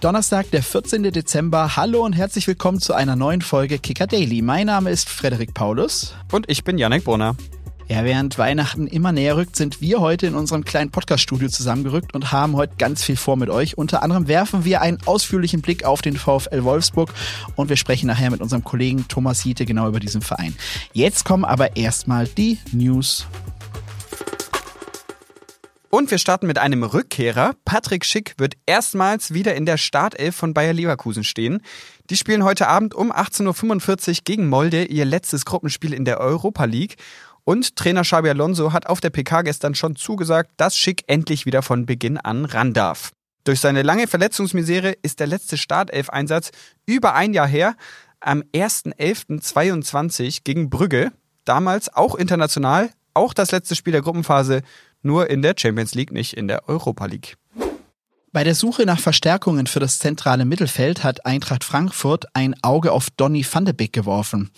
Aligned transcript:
Donnerstag, 0.00 0.50
der 0.50 0.62
14. 0.62 1.02
Dezember. 1.12 1.76
Hallo 1.76 2.02
und 2.02 2.14
herzlich 2.14 2.46
willkommen 2.46 2.80
zu 2.80 2.94
einer 2.94 3.16
neuen 3.16 3.42
Folge 3.42 3.78
Kicker 3.78 4.06
Daily. 4.06 4.40
Mein 4.40 4.68
Name 4.68 4.90
ist 4.90 5.10
Frederik 5.10 5.52
Paulus. 5.52 6.14
Und 6.32 6.48
ich 6.48 6.64
bin 6.64 6.78
Janek 6.78 7.04
Brunner. 7.04 7.36
Ja, 7.86 8.02
während 8.02 8.38
Weihnachten 8.38 8.86
immer 8.86 9.12
näher 9.12 9.36
rückt, 9.36 9.56
sind 9.56 9.82
wir 9.82 10.00
heute 10.00 10.26
in 10.26 10.36
unserem 10.36 10.64
kleinen 10.64 10.90
Podcast-Studio 10.90 11.50
zusammengerückt 11.50 12.14
und 12.14 12.32
haben 12.32 12.56
heute 12.56 12.76
ganz 12.78 13.04
viel 13.04 13.16
vor 13.16 13.36
mit 13.36 13.50
euch. 13.50 13.76
Unter 13.76 14.02
anderem 14.02 14.26
werfen 14.26 14.64
wir 14.64 14.80
einen 14.80 14.96
ausführlichen 15.04 15.60
Blick 15.60 15.84
auf 15.84 16.00
den 16.00 16.16
VfL 16.16 16.64
Wolfsburg 16.64 17.12
und 17.56 17.68
wir 17.68 17.76
sprechen 17.76 18.06
nachher 18.06 18.30
mit 18.30 18.40
unserem 18.40 18.64
Kollegen 18.64 19.06
Thomas 19.06 19.42
Hiete 19.42 19.66
genau 19.66 19.86
über 19.86 20.00
diesen 20.00 20.22
Verein. 20.22 20.56
Jetzt 20.94 21.26
kommen 21.26 21.44
aber 21.44 21.76
erstmal 21.76 22.26
die 22.26 22.58
News. 22.72 23.26
Und 25.92 26.12
wir 26.12 26.18
starten 26.18 26.46
mit 26.46 26.56
einem 26.56 26.84
Rückkehrer. 26.84 27.56
Patrick 27.64 28.04
Schick 28.04 28.34
wird 28.38 28.54
erstmals 28.64 29.34
wieder 29.34 29.56
in 29.56 29.66
der 29.66 29.76
Startelf 29.76 30.36
von 30.36 30.54
Bayer 30.54 30.72
Leverkusen 30.72 31.24
stehen. 31.24 31.62
Die 32.10 32.16
spielen 32.16 32.44
heute 32.44 32.68
Abend 32.68 32.94
um 32.94 33.10
18.45 33.10 34.08
Uhr 34.08 34.14
gegen 34.24 34.48
Molde 34.48 34.84
ihr 34.84 35.04
letztes 35.04 35.44
Gruppenspiel 35.44 35.92
in 35.92 36.04
der 36.04 36.20
Europa 36.20 36.64
League. 36.64 36.94
Und 37.42 37.74
Trainer 37.74 38.02
Xabi 38.02 38.28
Alonso 38.28 38.72
hat 38.72 38.86
auf 38.86 39.00
der 39.00 39.10
PK 39.10 39.42
gestern 39.42 39.74
schon 39.74 39.96
zugesagt, 39.96 40.52
dass 40.58 40.76
Schick 40.76 41.02
endlich 41.08 41.44
wieder 41.44 41.60
von 41.60 41.86
Beginn 41.86 42.18
an 42.18 42.44
ran 42.44 42.72
darf. 42.72 43.10
Durch 43.42 43.58
seine 43.58 43.82
lange 43.82 44.06
Verletzungsmisere 44.06 44.94
ist 45.02 45.18
der 45.18 45.26
letzte 45.26 45.56
Startelf-Einsatz 45.56 46.52
über 46.86 47.14
ein 47.14 47.34
Jahr 47.34 47.48
her, 47.48 47.74
am 48.20 48.44
1.11.22 48.54 50.42
gegen 50.44 50.70
Brügge. 50.70 51.10
Damals 51.44 51.92
auch 51.92 52.14
international, 52.14 52.90
auch 53.12 53.34
das 53.34 53.50
letzte 53.50 53.74
Spiel 53.74 53.92
der 53.92 54.02
Gruppenphase 54.02 54.62
nur 55.02 55.30
in 55.30 55.42
der 55.42 55.54
Champions 55.56 55.94
League, 55.94 56.12
nicht 56.12 56.34
in 56.34 56.48
der 56.48 56.68
Europa 56.68 57.06
League. 57.06 57.36
Bei 58.32 58.44
der 58.44 58.54
Suche 58.54 58.86
nach 58.86 59.00
Verstärkungen 59.00 59.66
für 59.66 59.80
das 59.80 59.98
zentrale 59.98 60.44
Mittelfeld 60.44 61.02
hat 61.02 61.26
Eintracht 61.26 61.64
Frankfurt 61.64 62.26
ein 62.32 62.54
Auge 62.62 62.92
auf 62.92 63.10
Donny 63.10 63.44
van 63.50 63.64
de 63.64 63.74
Beek 63.74 63.92
geworfen. 63.92 64.50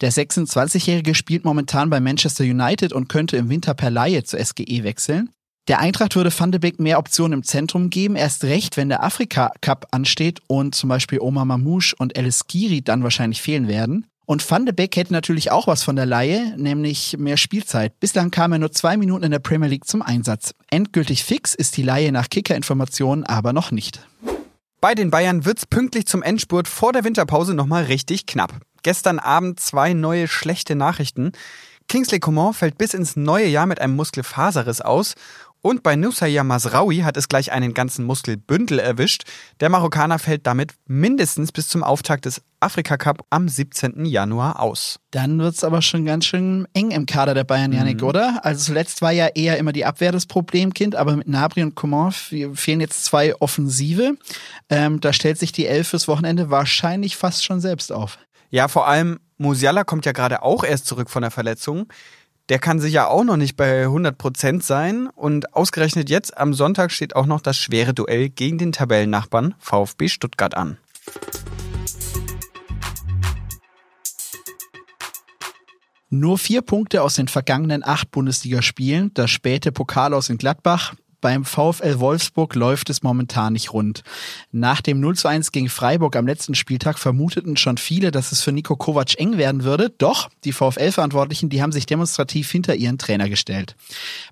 Der 0.00 0.10
26-Jährige 0.10 1.14
spielt 1.14 1.44
momentan 1.44 1.90
bei 1.90 2.00
Manchester 2.00 2.42
United 2.42 2.92
und 2.92 3.08
könnte 3.08 3.36
im 3.36 3.48
Winter 3.48 3.74
per 3.74 3.90
Laie 3.90 4.24
zur 4.24 4.44
SGE 4.44 4.82
wechseln. 4.82 5.30
Der 5.68 5.78
Eintracht 5.78 6.16
würde 6.16 6.36
Van 6.36 6.50
de 6.50 6.58
Beek 6.58 6.80
mehr 6.80 6.98
Optionen 6.98 7.38
im 7.38 7.42
Zentrum 7.44 7.90
geben, 7.90 8.16
erst 8.16 8.42
recht, 8.42 8.76
wenn 8.76 8.88
der 8.88 9.04
Afrika 9.04 9.52
Cup 9.60 9.86
ansteht 9.92 10.40
und 10.48 10.74
zum 10.74 10.88
Beispiel 10.88 11.20
Omar 11.20 11.44
Mamouche 11.44 11.94
und 11.96 12.18
Alice 12.18 12.48
Giri 12.48 12.82
dann 12.82 13.04
wahrscheinlich 13.04 13.40
fehlen 13.40 13.68
werden. 13.68 14.06
Und 14.30 14.48
Van 14.48 14.64
de 14.64 14.72
Beek 14.72 14.94
hätte 14.94 15.12
natürlich 15.12 15.50
auch 15.50 15.66
was 15.66 15.82
von 15.82 15.96
der 15.96 16.06
Laie, 16.06 16.54
nämlich 16.56 17.16
mehr 17.18 17.36
Spielzeit. 17.36 17.98
Bislang 17.98 18.30
kam 18.30 18.52
er 18.52 18.60
nur 18.60 18.70
zwei 18.70 18.96
Minuten 18.96 19.24
in 19.24 19.32
der 19.32 19.40
Premier 19.40 19.68
League 19.68 19.88
zum 19.88 20.02
Einsatz. 20.02 20.54
Endgültig 20.70 21.24
fix 21.24 21.52
ist 21.52 21.76
die 21.76 21.82
Laie 21.82 22.12
nach 22.12 22.30
Kicker-Informationen 22.30 23.24
aber 23.24 23.52
noch 23.52 23.72
nicht. 23.72 24.06
Bei 24.80 24.94
den 24.94 25.10
Bayern 25.10 25.46
wird's 25.46 25.66
pünktlich 25.66 26.06
zum 26.06 26.22
Endspurt 26.22 26.68
vor 26.68 26.92
der 26.92 27.02
Winterpause 27.02 27.54
nochmal 27.54 27.86
richtig 27.86 28.26
knapp. 28.26 28.52
Gestern 28.84 29.18
Abend 29.18 29.58
zwei 29.58 29.94
neue 29.94 30.28
schlechte 30.28 30.76
Nachrichten. 30.76 31.32
Kingsley 31.88 32.20
Coman 32.20 32.54
fällt 32.54 32.78
bis 32.78 32.94
ins 32.94 33.16
neue 33.16 33.48
Jahr 33.48 33.66
mit 33.66 33.80
einem 33.80 33.96
Muskelfaserriss 33.96 34.80
aus 34.80 35.14
und 35.62 35.82
bei 35.82 35.96
Nusaya 35.96 36.42
Masraoui 36.42 36.98
hat 36.98 37.16
es 37.16 37.28
gleich 37.28 37.52
einen 37.52 37.74
ganzen 37.74 38.04
Muskelbündel 38.06 38.78
erwischt. 38.78 39.24
Der 39.60 39.68
Marokkaner 39.68 40.18
fällt 40.18 40.46
damit 40.46 40.74
mindestens 40.86 41.52
bis 41.52 41.68
zum 41.68 41.82
Auftakt 41.82 42.24
des 42.24 42.42
Afrika 42.60 42.96
Cup 42.96 43.24
am 43.30 43.48
17. 43.48 44.04
Januar 44.04 44.60
aus. 44.60 45.00
Dann 45.10 45.38
wird's 45.38 45.64
aber 45.64 45.82
schon 45.82 46.04
ganz 46.04 46.26
schön 46.26 46.66
eng 46.72 46.90
im 46.90 47.06
Kader 47.06 47.34
der 47.34 47.44
Bayern, 47.44 47.72
Janik, 47.72 48.00
mhm. 48.00 48.08
oder? 48.08 48.44
Also 48.44 48.64
zuletzt 48.64 49.02
war 49.02 49.12
ja 49.12 49.28
eher 49.28 49.58
immer 49.58 49.72
die 49.72 49.84
Abwehr 49.84 50.12
das 50.12 50.26
Problemkind, 50.26 50.96
aber 50.96 51.16
mit 51.16 51.28
Nabri 51.28 51.62
und 51.62 51.74
Coman 51.74 52.12
fehlen 52.12 52.80
jetzt 52.80 53.04
zwei 53.04 53.34
Offensive. 53.36 54.16
Ähm, 54.68 55.00
da 55.00 55.12
stellt 55.12 55.38
sich 55.38 55.52
die 55.52 55.66
Elf 55.66 55.88
fürs 55.88 56.08
Wochenende 56.08 56.50
wahrscheinlich 56.50 57.16
fast 57.16 57.44
schon 57.44 57.60
selbst 57.60 57.92
auf. 57.92 58.18
Ja, 58.50 58.68
vor 58.68 58.88
allem 58.88 59.20
Musiala 59.38 59.84
kommt 59.84 60.04
ja 60.04 60.12
gerade 60.12 60.42
auch 60.42 60.64
erst 60.64 60.86
zurück 60.86 61.08
von 61.08 61.22
der 61.22 61.30
Verletzung 61.30 61.86
der 62.50 62.58
kann 62.58 62.80
sich 62.80 62.92
ja 62.92 63.06
auch 63.06 63.22
noch 63.22 63.36
nicht 63.36 63.56
bei 63.56 63.82
100 63.84 64.18
Prozent 64.18 64.64
sein. 64.64 65.06
Und 65.06 65.54
ausgerechnet 65.54 66.10
jetzt 66.10 66.36
am 66.36 66.52
Sonntag 66.52 66.90
steht 66.90 67.14
auch 67.14 67.26
noch 67.26 67.40
das 67.40 67.56
schwere 67.56 67.94
Duell 67.94 68.28
gegen 68.28 68.58
den 68.58 68.72
Tabellennachbarn 68.72 69.54
VfB 69.58 70.08
Stuttgart 70.08 70.56
an. 70.56 70.76
Nur 76.12 76.38
vier 76.38 76.62
Punkte 76.62 77.04
aus 77.04 77.14
den 77.14 77.28
vergangenen 77.28 77.84
acht 77.84 78.10
Bundesligaspielen, 78.10 79.14
das 79.14 79.30
späte 79.30 79.70
Pokal 79.70 80.12
aus 80.12 80.28
in 80.28 80.38
Gladbach, 80.38 80.94
beim 81.20 81.44
VfL 81.44 82.00
Wolfsburg 82.00 82.54
läuft 82.54 82.90
es 82.90 83.02
momentan 83.02 83.52
nicht 83.52 83.72
rund. 83.72 84.02
Nach 84.52 84.80
dem 84.80 85.00
0 85.00 85.16
zu 85.16 85.28
1 85.28 85.52
gegen 85.52 85.68
Freiburg 85.68 86.16
am 86.16 86.26
letzten 86.26 86.54
Spieltag 86.54 86.98
vermuteten 86.98 87.56
schon 87.56 87.76
viele, 87.76 88.10
dass 88.10 88.32
es 88.32 88.42
für 88.42 88.52
Nico 88.52 88.76
Kovac 88.76 89.18
eng 89.18 89.36
werden 89.38 89.64
würde. 89.64 89.90
Doch 89.90 90.28
die 90.44 90.52
VfL-Verantwortlichen, 90.52 91.48
die 91.48 91.62
haben 91.62 91.72
sich 91.72 91.86
demonstrativ 91.86 92.50
hinter 92.50 92.74
ihren 92.74 92.98
Trainer 92.98 93.28
gestellt. 93.28 93.76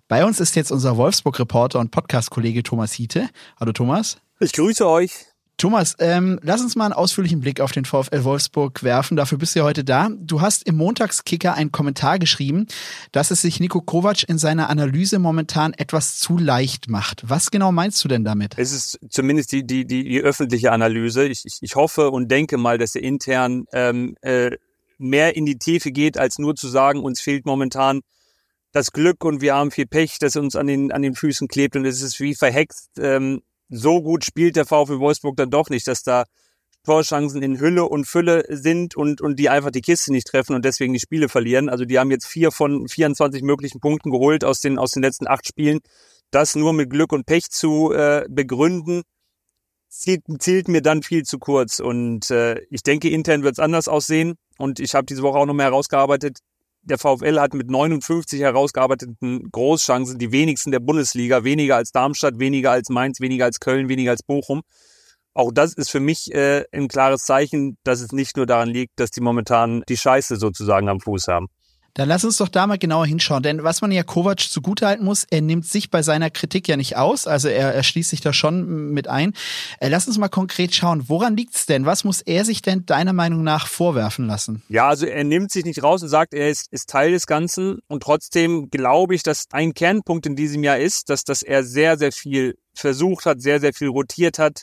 Bei 0.09 0.25
uns 0.25 0.41
ist 0.41 0.57
jetzt 0.57 0.73
unser 0.73 0.97
Wolfsburg-Reporter 0.97 1.79
und 1.79 1.91
Podcast-Kollege 1.91 2.63
Thomas 2.63 2.93
Hiete. 2.93 3.29
Hallo 3.59 3.73
Thomas. 3.73 4.19
Ich 4.41 4.53
grüße 4.53 4.87
euch. 4.87 5.13
Thomas, 5.59 5.97
ähm, 5.99 6.39
lass 6.41 6.61
uns 6.61 6.77
mal 6.77 6.85
einen 6.85 6.93
ausführlichen 6.93 7.41
Blick 7.41 7.61
auf 7.61 7.73
den 7.73 7.85
VfL 7.85 8.23
Wolfsburg 8.23 8.85
werfen. 8.85 9.17
Dafür 9.17 9.39
bist 9.39 9.57
du 9.57 9.59
ja 9.59 9.65
heute 9.65 9.83
da. 9.83 10.09
Du 10.17 10.41
hast 10.41 10.65
im 10.69 10.77
Montagskicker 10.77 11.55
einen 11.55 11.73
Kommentar 11.73 12.21
geschrieben, 12.21 12.69
dass 13.11 13.33
es 13.33 13.43
sich 13.43 13.59
Nico 13.59 13.81
Kovac 13.81 14.23
in 14.29 14.39
seiner 14.39 14.71
Analyse 14.71 15.19
momentan 15.19 15.73
etwas 15.73 16.17
zu 16.21 16.39
leicht 16.39 16.89
macht. 16.89 17.29
Was 17.29 17.51
genau 17.51 17.73
meinst 17.73 18.05
du 18.05 18.09
denn 18.09 18.23
damit? 18.23 18.55
Es 18.57 18.71
ist 18.71 19.01
zumindest 19.11 19.51
die, 19.51 19.67
die, 19.67 19.85
die, 19.85 20.05
die 20.05 20.21
öffentliche 20.21 20.71
Analyse. 20.71 21.27
Ich, 21.27 21.45
ich, 21.45 21.59
ich 21.61 21.75
hoffe 21.75 22.13
und 22.13 22.31
denke 22.31 22.57
mal, 22.57 22.79
dass 22.79 22.95
er 22.95 23.03
intern 23.03 23.65
ähm, 23.73 24.15
äh, 24.23 24.53
mehr 24.97 25.35
in 25.35 25.45
die 25.45 25.59
Tiefe 25.59 25.91
geht, 25.91 26.19
als 26.19 26.39
nur 26.39 26.55
zu 26.55 26.69
sagen, 26.69 27.03
uns 27.03 27.21
fehlt 27.21 27.47
momentan 27.47 28.03
das 28.71 28.93
Glück 28.93 29.25
und 29.25 29.41
wir 29.41 29.57
haben 29.57 29.73
viel 29.73 29.87
Pech, 29.87 30.19
das 30.21 30.37
uns 30.37 30.55
an 30.55 30.69
den, 30.69 30.93
an 30.93 31.03
den 31.03 31.17
Füßen 31.17 31.49
klebt 31.49 31.75
und 31.75 31.85
es 31.85 32.01
ist 32.01 32.21
wie 32.21 32.37
verhext. 32.37 32.91
Ähm, 32.99 33.43
so 33.69 34.03
gut 34.03 34.25
spielt 34.25 34.57
der 34.57 34.67
VfL 34.67 34.99
Wolfsburg 34.99 35.37
dann 35.37 35.51
doch 35.51 35.71
nicht, 35.71 35.87
dass 35.87 36.03
da 36.03 36.25
Torchancen 36.85 37.43
in 37.43 37.61
Hülle 37.61 37.85
und 37.85 38.07
Fülle 38.07 38.45
sind 38.49 38.97
und, 38.97 39.21
und 39.21 39.39
die 39.39 39.51
einfach 39.51 39.71
die 39.71 39.83
Kiste 39.83 40.13
nicht 40.13 40.27
treffen 40.27 40.55
und 40.55 40.65
deswegen 40.65 40.95
die 40.95 41.01
Spiele 41.01 41.29
verlieren. 41.29 41.69
Also 41.69 41.85
die 41.85 41.99
haben 41.99 42.11
jetzt 42.11 42.27
vier 42.27 42.51
von 42.51 42.89
24 42.89 43.43
möglichen 43.43 43.81
Punkten 43.81 44.11
geholt 44.11 44.45
aus 44.45 44.61
den, 44.61 44.79
aus 44.79 44.93
den 44.93 45.03
letzten 45.03 45.29
acht 45.29 45.47
Spielen. 45.47 45.81
Das 46.31 46.55
nur 46.55 46.73
mit 46.73 46.91
Glück 46.91 47.13
und 47.13 47.27
Pech 47.27 47.51
zu 47.51 47.93
äh, 47.93 48.25
begründen, 48.29 49.03
zielt, 49.89 50.23
zielt 50.39 50.69
mir 50.69 50.83
dann 50.83 51.03
viel 51.03 51.25
zu 51.25 51.39
kurz. 51.39 51.79
Und 51.79 52.31
äh, 52.31 52.61
ich 52.71 52.83
denke, 52.83 53.11
intern 53.11 53.43
wird 53.43 53.55
es 53.55 53.59
anders 53.59 53.89
aussehen. 53.89 54.35
Und 54.57 54.81
ich 54.81 54.95
habe 54.95 55.07
diese 55.07 55.23
Woche 55.23 55.39
auch 55.39 55.47
noch 55.47 55.55
mehr 55.55 55.67
herausgearbeitet, 55.67 56.39
der 56.83 56.99
VfL 56.99 57.41
hat 57.41 57.55
mit 57.55 57.71
59 57.71 58.41
herausgearbeiteten 58.41 59.51
Großchancen 59.51 60.19
die 60.19 60.33
wenigsten 60.33 60.71
der 60.71 60.81
Bundesliga, 60.81 61.45
weniger 61.45 61.77
als 61.77 61.93
Darmstadt, 61.93 62.39
weniger 62.39 62.71
als 62.71 62.89
Mainz, 62.89 63.21
weniger 63.21 63.45
als 63.45 63.61
Köln, 63.61 63.89
weniger 63.89 64.13
als 64.13 64.23
Bochum. 64.23 64.63
Auch 65.35 65.53
das 65.53 65.75
ist 65.75 65.91
für 65.91 66.01
mich 66.01 66.35
äh, 66.35 66.65
ein 66.73 66.89
klares 66.89 67.25
Zeichen, 67.25 67.79
dass 67.85 68.01
es 68.01 68.13
nicht 68.13 68.37
nur 68.37 68.47
daran 68.47 68.69
liegt, 68.69 68.99
dass 68.99 69.11
die 69.11 69.21
momentan 69.21 69.83
die 69.89 69.97
Scheiße 69.97 70.37
sozusagen 70.37 70.89
am 70.89 71.01
Fuß 71.01 71.29
haben. 71.29 71.49
Dann 71.95 72.09
lass 72.09 72.25
uns 72.25 72.37
doch 72.37 72.49
da 72.49 72.67
mal 72.67 72.79
genauer 72.79 73.07
hinschauen. 73.07 73.43
Denn 73.43 73.65
was 73.65 73.81
man 73.81 73.91
ja 73.91 74.03
Kovac 74.03 74.41
zugutehalten 74.41 75.05
muss, 75.05 75.27
er 75.31 75.41
nimmt 75.41 75.67
sich 75.67 75.91
bei 75.91 76.03
seiner 76.03 76.31
Kritik 76.31 76.69
ja 76.69 76.77
nicht 76.77 76.97
aus. 76.97 77.27
Also 77.27 77.49
er, 77.49 77.75
er 77.75 77.83
schließt 77.83 78.11
sich 78.11 78.21
da 78.21 78.33
schon 78.33 78.93
mit 78.93 79.09
ein. 79.09 79.35
Äh, 79.81 79.89
lass 79.89 80.07
uns 80.07 80.19
mal 80.19 80.29
konkret 80.29 80.75
schauen, 80.75 81.09
woran 81.09 81.37
liegt's 81.37 81.67
denn? 81.67 81.87
Was 81.87 82.05
muss 82.05 82.21
er 82.21 82.45
sich 82.45 82.63
denn 82.63 82.87
deiner 82.87 83.13
Meinung 83.13 83.43
nach 83.43 83.67
vorwerfen 83.67 84.27
lassen? 84.27 84.63
Ja, 84.69 84.89
also 84.89 85.07
er 85.07 85.25
nimmt 85.25 85.51
sich 85.51 85.65
nicht 85.65 85.83
raus 85.83 86.03
und 86.03 86.09
sagt, 86.09 86.35
er 86.35 86.51
ist, 86.51 86.73
ist 86.73 86.89
Teil 86.89 87.11
des 87.11 87.27
Ganzen. 87.27 87.81
Und 87.89 88.03
trotzdem 88.03 88.71
glaube 88.71 89.15
ich, 89.15 89.23
dass 89.23 89.47
ein 89.51 89.75
Kernpunkt 89.75 90.27
in 90.27 90.37
diesem 90.37 90.63
Jahr 90.63 90.79
ist, 90.79 91.11
dass, 91.11 91.25
dass 91.25 91.43
er 91.43 91.65
sehr, 91.65 91.99
sehr 91.99 92.13
viel 92.13 92.57
versucht 92.75 93.27
hat, 93.27 93.43
sehr, 93.43 93.61
sehr 93.61 93.73
viel 93.73 93.89
rotiert 93.89 94.39
hat 94.39 94.63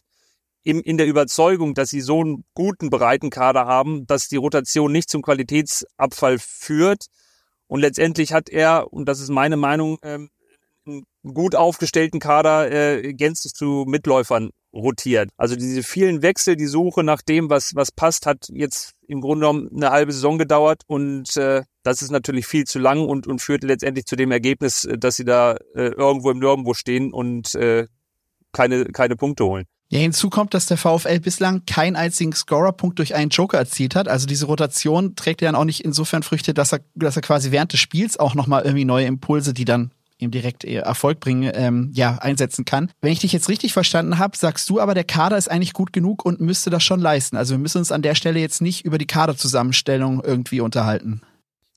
in, 0.65 0.79
in 0.81 0.97
der 0.97 1.05
Überzeugung, 1.05 1.75
dass 1.75 1.89
sie 1.89 2.01
so 2.01 2.21
einen 2.21 2.43
guten, 2.55 2.89
breiten 2.89 3.29
Kader 3.29 3.67
haben, 3.67 4.07
dass 4.07 4.27
die 4.27 4.35
Rotation 4.35 4.91
nicht 4.91 5.09
zum 5.09 5.21
Qualitätsabfall 5.21 6.39
führt. 6.39 7.05
Und 7.67 7.81
letztendlich 7.81 8.33
hat 8.33 8.49
er, 8.49 8.91
und 8.91 9.07
das 9.07 9.19
ist 9.19 9.29
meine 9.29 9.57
Meinung, 9.57 9.99
ähm, 10.01 10.29
einen 10.87 11.03
gut 11.23 11.55
aufgestellten 11.55 12.19
Kader 12.19 12.71
äh, 12.71 13.13
gänzlich 13.13 13.53
zu 13.53 13.85
Mitläufern 13.87 14.49
rotiert. 14.73 15.29
Also 15.37 15.55
diese 15.55 15.83
vielen 15.83 16.23
Wechsel, 16.23 16.55
die 16.55 16.65
Suche 16.65 17.03
nach 17.03 17.21
dem, 17.21 17.49
was, 17.49 17.75
was 17.75 17.91
passt, 17.91 18.25
hat 18.25 18.47
jetzt 18.49 18.93
im 19.07 19.21
Grunde 19.21 19.45
genommen 19.45 19.69
eine 19.73 19.91
halbe 19.91 20.11
Saison 20.11 20.39
gedauert 20.39 20.81
und 20.87 21.37
äh, 21.37 21.61
das 21.83 22.01
ist 22.01 22.11
natürlich 22.11 22.47
viel 22.47 22.65
zu 22.65 22.79
lang 22.79 23.07
und, 23.07 23.27
und 23.27 23.39
führt 23.39 23.63
letztendlich 23.63 24.05
zu 24.05 24.15
dem 24.15 24.31
Ergebnis, 24.31 24.87
dass 24.97 25.15
sie 25.15 25.25
da 25.25 25.57
äh, 25.75 25.89
irgendwo 25.89 26.31
im 26.31 26.39
Nirgendwo 26.39 26.73
stehen 26.73 27.13
und 27.13 27.53
äh, 27.55 27.85
keine, 28.51 28.85
keine 28.85 29.15
Punkte 29.15 29.45
holen. 29.45 29.65
Ja, 29.89 29.99
hinzu 29.99 30.29
kommt, 30.29 30.53
dass 30.53 30.65
der 30.65 30.77
VfL 30.77 31.19
bislang 31.19 31.65
keinen 31.65 31.95
einzigen 31.95 32.33
Scorerpunkt 32.33 32.97
durch 32.97 33.13
einen 33.13 33.29
Joker 33.29 33.57
erzielt 33.57 33.95
hat. 33.95 34.07
Also 34.07 34.25
diese 34.25 34.47
Rotation 34.47 35.15
trägt 35.15 35.41
ja 35.41 35.47
dann 35.47 35.55
auch 35.55 35.65
nicht 35.65 35.85
insofern 35.85 36.23
Früchte, 36.23 36.53
dass 36.53 36.73
er, 36.73 36.79
dass 36.95 37.15
er 37.15 37.21
quasi 37.21 37.51
während 37.51 37.71
des 37.71 37.79
Spiels 37.79 38.17
auch 38.17 38.33
nochmal 38.33 38.63
irgendwie 38.63 38.85
neue 38.85 39.05
Impulse, 39.05 39.53
die 39.53 39.65
dann 39.65 39.91
ihm 40.17 40.31
direkt 40.31 40.63
Erfolg 40.63 41.19
bringen, 41.19 41.51
ähm, 41.53 41.91
ja, 41.93 42.17
einsetzen 42.17 42.65
kann. 42.65 42.91
Wenn 43.01 43.11
ich 43.11 43.19
dich 43.19 43.33
jetzt 43.33 43.49
richtig 43.49 43.73
verstanden 43.73 44.17
habe, 44.17 44.37
sagst 44.37 44.69
du 44.69 44.79
aber, 44.79 44.93
der 44.93 45.03
Kader 45.03 45.37
ist 45.37 45.51
eigentlich 45.51 45.73
gut 45.73 45.93
genug 45.93 46.25
und 46.25 46.39
müsste 46.39 46.69
das 46.69 46.83
schon 46.83 47.01
leisten. 47.01 47.35
Also 47.35 47.53
wir 47.53 47.59
müssen 47.59 47.79
uns 47.79 47.91
an 47.91 48.01
der 48.01 48.15
Stelle 48.15 48.39
jetzt 48.39 48.61
nicht 48.61 48.85
über 48.85 48.97
die 48.97 49.07
Kaderzusammenstellung 49.07 50.23
irgendwie 50.23 50.61
unterhalten. 50.61 51.21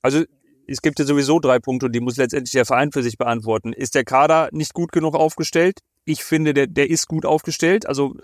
Also 0.01 0.23
es 0.67 0.81
gibt 0.81 0.99
ja 0.99 1.05
sowieso 1.05 1.39
drei 1.39 1.59
Punkte 1.59 1.87
und 1.87 1.93
die 1.93 1.99
muss 1.99 2.17
letztendlich 2.17 2.51
der 2.51 2.65
Verein 2.65 2.91
für 2.91 3.03
sich 3.03 3.17
beantworten. 3.17 3.73
Ist 3.73 3.95
der 3.95 4.05
Kader 4.05 4.49
nicht 4.51 4.73
gut 4.73 4.91
genug 4.91 5.15
aufgestellt? 5.15 5.79
Ich 6.09 6.23
finde, 6.23 6.55
der, 6.55 6.65
der 6.65 6.89
ist 6.89 7.07
gut 7.07 7.23
aufgestellt. 7.23 7.85
Also 7.85 8.15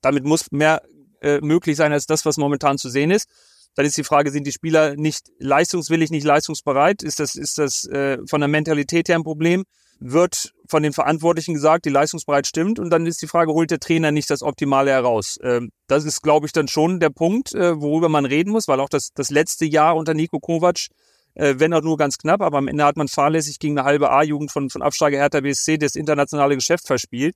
damit 0.00 0.24
muss 0.24 0.50
mehr 0.52 0.80
äh, 1.20 1.38
möglich 1.42 1.76
sein 1.76 1.92
als 1.92 2.06
das, 2.06 2.24
was 2.24 2.38
momentan 2.38 2.78
zu 2.78 2.88
sehen 2.88 3.10
ist. 3.10 3.28
Dann 3.74 3.84
ist 3.84 3.98
die 3.98 4.04
Frage, 4.04 4.30
sind 4.30 4.46
die 4.46 4.52
Spieler 4.52 4.96
nicht 4.96 5.30
leistungswillig, 5.38 6.10
nicht 6.10 6.24
leistungsbereit? 6.24 7.02
Ist 7.02 7.20
das, 7.20 7.34
ist 7.34 7.58
das 7.58 7.84
äh, 7.84 8.16
von 8.26 8.40
der 8.40 8.48
Mentalität 8.48 9.10
her 9.10 9.16
ein 9.16 9.22
Problem? 9.22 9.64
Wird 9.98 10.54
von 10.66 10.82
den 10.82 10.94
Verantwortlichen 10.94 11.52
gesagt, 11.52 11.84
die 11.84 11.90
leistungsbereit 11.90 12.46
stimmt? 12.46 12.78
Und 12.78 12.88
dann 12.88 13.04
ist 13.04 13.20
die 13.20 13.26
Frage, 13.26 13.52
holt 13.52 13.70
der 13.70 13.80
Trainer 13.80 14.12
nicht 14.12 14.30
das 14.30 14.42
Optimale 14.42 14.90
heraus? 14.90 15.38
Ähm, 15.42 15.72
das 15.88 16.06
ist, 16.06 16.22
glaube 16.22 16.46
ich, 16.46 16.52
dann 16.52 16.68
schon 16.68 17.00
der 17.00 17.10
Punkt, 17.10 17.54
äh, 17.54 17.78
worüber 17.78 18.08
man 18.08 18.24
reden 18.24 18.50
muss, 18.50 18.66
weil 18.66 18.80
auch 18.80 18.88
das, 18.88 19.10
das 19.12 19.28
letzte 19.28 19.66
Jahr 19.66 19.94
unter 19.94 20.14
Nico 20.14 20.40
Kovac, 20.40 20.86
äh, 21.34 21.54
wenn 21.58 21.74
auch 21.74 21.82
nur 21.82 21.96
ganz 21.96 22.18
knapp, 22.18 22.42
aber 22.42 22.58
am 22.58 22.68
Ende 22.68 22.84
hat 22.84 22.96
man 22.96 23.08
fahrlässig 23.08 23.58
gegen 23.58 23.78
eine 23.78 23.86
halbe 23.86 24.10
A-Jugend 24.10 24.50
von, 24.50 24.70
von 24.70 24.82
Absteiger 24.82 25.18
Hertha 25.18 25.40
BSC 25.40 25.78
das 25.78 25.94
internationale 25.94 26.54
Geschäft 26.54 26.86
verspielt. 26.86 27.34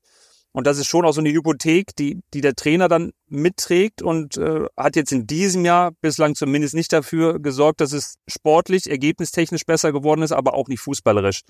Und 0.56 0.68
das 0.68 0.78
ist 0.78 0.86
schon 0.86 1.04
auch 1.04 1.12
so 1.12 1.20
eine 1.20 1.32
Hypothek, 1.32 1.96
die, 1.96 2.20
die 2.32 2.40
der 2.40 2.54
Trainer 2.54 2.86
dann 2.86 3.10
mitträgt 3.28 4.02
und 4.02 4.36
äh, 4.36 4.66
hat 4.76 4.94
jetzt 4.94 5.10
in 5.10 5.26
diesem 5.26 5.64
Jahr 5.64 5.90
bislang 6.00 6.36
zumindest 6.36 6.74
nicht 6.74 6.92
dafür 6.92 7.40
gesorgt, 7.40 7.80
dass 7.80 7.92
es 7.92 8.14
sportlich, 8.28 8.88
ergebnistechnisch 8.88 9.66
besser 9.66 9.92
geworden 9.92 10.22
ist, 10.22 10.30
aber 10.30 10.54
auch 10.54 10.68
nicht 10.68 10.78
fußballerisch. 10.80 11.40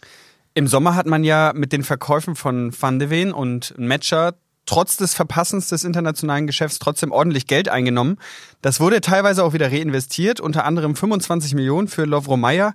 Im 0.55 0.69
Sommer 0.69 0.95
hat 0.95 1.07
man 1.07 1.23
ja 1.23 1.53
mit 1.55 1.73
den 1.73 1.83
Verkäufen 1.83 2.35
von 2.35 2.73
Van 2.81 2.99
de 2.99 3.11
Ven 3.11 3.33
und 3.33 3.75
Matcher 3.77 4.37
trotz 4.67 4.97
des 4.97 5.15
Verpassens 5.15 5.69
des 5.69 5.85
internationalen 5.85 6.47
Geschäfts 6.47 6.79
trotzdem 6.79 7.13
ordentlich 7.13 7.47
Geld 7.47 7.69
eingenommen. 7.69 8.19
Das 8.63 8.81
wurde 8.81 9.01
teilweise 9.01 9.45
auch 9.45 9.53
wieder 9.53 9.71
reinvestiert, 9.71 10.41
unter 10.41 10.65
anderem 10.65 10.97
25 10.97 11.55
Millionen 11.55 11.89
für 11.89 12.05
Lovro 12.05 12.37
Meyer. 12.37 12.75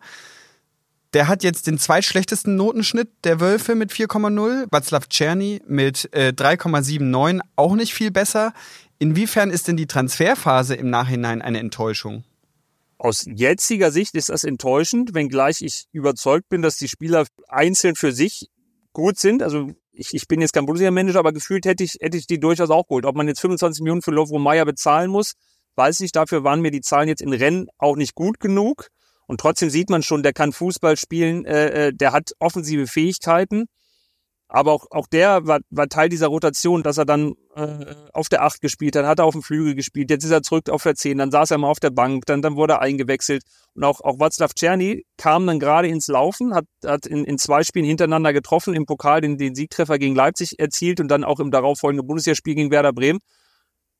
Der 1.14 1.28
hat 1.28 1.44
jetzt 1.44 1.66
den 1.66 1.80
zweitschlechtesten 1.80 2.56
Notenschnitt 2.56 3.10
der 3.24 3.40
Wölfe 3.40 3.74
mit 3.74 3.92
4,0. 3.92 4.70
Václav 4.70 5.10
Czerny 5.10 5.62
mit 5.68 6.08
äh, 6.14 6.34
3,79 6.36 7.42
auch 7.56 7.76
nicht 7.76 7.94
viel 7.94 8.12
besser. 8.12 8.54
Inwiefern 9.00 9.50
ist 9.50 9.68
denn 9.68 9.78
die 9.78 9.88
Transferphase 9.88 10.76
im 10.76 10.90
Nachhinein 10.90 11.42
eine 11.42 11.60
Enttäuschung? 11.60 12.26
Aus 13.00 13.26
jetziger 13.26 13.92
Sicht 13.92 14.14
ist 14.16 14.30
das 14.30 14.44
enttäuschend, 14.44 15.14
wenngleich 15.14 15.62
ich 15.62 15.86
überzeugt 15.94 16.50
bin, 16.50 16.62
dass 16.62 16.76
die 16.76 16.90
Spieler 16.90 17.26
einzeln 17.48 17.96
für 17.96 18.12
sich 18.12 18.50
gut 18.92 19.18
sind. 19.18 19.42
Also 19.42 19.72
ich, 20.00 20.14
ich 20.14 20.28
bin 20.28 20.42
jetzt 20.42 20.54
kein 20.54 20.66
Bundesliga-Manager, 20.66 21.20
aber 21.20 21.34
gefühlt 21.34 21.66
hätte 21.66 21.84
ich, 21.84 21.98
hätte 22.00 22.18
ich 22.18 22.26
die 22.26 22.40
durchaus 22.40 22.70
auch 22.70 22.88
geholt. 22.88 23.06
Ob 23.06 23.16
man 23.16 23.28
jetzt 23.28 23.42
25 23.42 23.82
Millionen 23.82 24.02
für 24.02 24.12
Lovro 24.12 24.40
Meyer 24.40 24.66
bezahlen 24.66 25.12
muss, 25.12 25.34
weiß 25.76 26.00
ich. 26.02 26.12
Dafür 26.12 26.44
waren 26.44 26.62
mir 26.62 26.72
die 26.72 26.82
Zahlen 26.82 27.10
jetzt 27.10 27.22
in 27.22 27.34
Rennen 27.34 27.68
auch 27.78 27.98
nicht 27.98 28.16
gut 28.16 28.40
genug. 28.40 28.88
Und 29.28 29.42
trotzdem 29.42 29.70
sieht 29.70 29.90
man 29.90 30.02
schon, 30.02 30.24
der 30.24 30.34
kann 30.34 30.54
Fußball 30.54 30.98
spielen, 30.98 31.46
äh, 31.46 31.88
äh, 31.88 31.94
der 31.94 32.14
hat 32.14 32.32
offensive 32.40 32.88
Fähigkeiten. 32.88 33.66
Aber 34.52 34.74
auch, 34.74 34.88
auch 34.90 35.06
der 35.06 35.46
war, 35.46 35.60
war 35.70 35.88
Teil 35.88 36.10
dieser 36.10 36.28
Rotation, 36.28 36.82
dass 36.82 36.98
er 36.98 37.06
dann 37.06 37.36
äh, 37.56 37.94
auf 38.14 38.30
der 38.30 38.42
Acht 38.42 38.62
gespielt 38.62 38.96
hat, 38.96 39.06
hat 39.06 39.20
er 39.20 39.26
auf 39.26 39.34
dem 39.34 39.44
Flügel 39.44 39.76
gespielt, 39.76 40.10
jetzt 40.10 40.24
ist 40.24 40.32
er 40.32 40.42
zurück 40.42 40.70
auf 40.70 40.82
der 40.82 40.96
Zehn, 40.96 41.20
dann 41.20 41.30
saß 41.30 41.52
er 41.52 41.60
mal 41.60 41.70
auf 41.70 41.80
der 41.80 41.92
Bank, 41.92 42.26
dann, 42.26 42.42
dann 42.42 42.56
wurde 42.56 42.74
er 42.74 42.82
eingewechselt. 42.82 43.44
Und 43.76 43.84
auch, 43.84 44.02
auch 44.02 44.18
Václav 44.18 44.56
Czerny 44.56 45.06
kam 45.18 45.46
dann 45.46 45.60
gerade 45.60 45.88
ins 45.88 46.08
Laufen, 46.08 46.56
hat, 46.56 46.66
hat 46.84 47.06
in, 47.06 47.26
in 47.26 47.38
zwei 47.38 47.64
Spielen 47.64 47.86
hintereinander 47.86 48.34
getroffen, 48.34 48.74
im 48.74 48.88
Pokal 48.88 49.22
den, 49.22 49.38
den 49.38 49.54
Siegtreffer 49.54 50.00
gegen 50.00 50.16
Leipzig 50.16 50.58
erzielt 50.58 51.00
und 51.00 51.10
dann 51.10 51.24
auch 51.24 51.40
im 51.40 51.52
darauffolgenden 51.52 52.08
Bundesligaspiel 52.08 52.56
gegen 52.56 52.72
Werder 52.72 52.92
Bremen. 52.92 53.20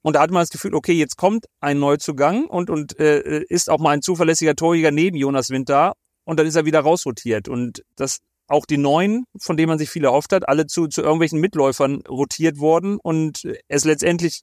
Und 0.02 0.16
da 0.16 0.22
hat 0.22 0.32
man 0.32 0.42
das 0.42 0.50
Gefühl, 0.50 0.74
okay, 0.74 0.94
jetzt 0.94 1.18
kommt 1.18 1.46
ein 1.60 1.78
Neuzugang 1.78 2.46
und, 2.48 2.72
und 2.72 2.98
äh, 3.00 3.44
ist 3.50 3.70
auch 3.70 3.80
mal 3.80 3.92
ein 3.92 4.02
zuverlässiger 4.02 4.56
Torjäger 4.56 4.92
neben 4.92 5.18
Jonas 5.18 5.50
Wind 5.50 5.70
da. 5.70 5.94
Und 6.24 6.40
dann 6.40 6.48
ist 6.48 6.56
er 6.56 6.66
wieder 6.66 6.80
rausrotiert. 6.80 7.48
Und 7.48 7.84
das 7.96 8.20
auch 8.50 8.66
die 8.66 8.78
Neuen, 8.78 9.26
von 9.40 9.58
denen 9.58 9.70
man 9.70 9.80
sich 9.80 9.90
viel 9.90 10.04
erhofft 10.04 10.34
hat, 10.34 10.48
alle 10.48 10.68
zu, 10.68 10.88
zu 10.88 11.02
irgendwelchen 11.02 11.40
Mitläufern 11.40 12.02
rotiert 12.08 12.60
worden. 12.60 13.00
Und 13.02 13.48
es 13.68 13.86
letztendlich 13.86 14.42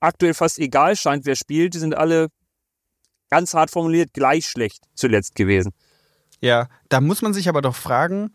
aktuell 0.00 0.34
fast 0.34 0.58
egal 0.58 0.96
scheint, 0.96 1.26
wer 1.26 1.36
spielt. 1.36 1.74
Die 1.74 1.78
sind 1.78 1.94
alle 1.94 2.28
ganz 3.30 3.54
hart 3.54 3.70
formuliert 3.70 4.12
gleich 4.12 4.46
schlecht 4.46 4.84
zuletzt 4.94 5.34
gewesen. 5.34 5.72
Ja, 6.40 6.68
da 6.88 7.00
muss 7.00 7.22
man 7.22 7.32
sich 7.32 7.48
aber 7.48 7.62
doch 7.62 7.76
fragen, 7.76 8.32